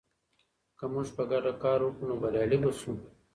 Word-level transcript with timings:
که 0.77 0.85
موږ 0.93 1.07
په 1.15 1.23
ګډه 1.31 1.51
کار 1.63 1.79
وکړو، 1.83 2.07
نو 2.09 2.13
بریالي 2.21 2.57
به 2.63 2.71
شو. 2.79 2.93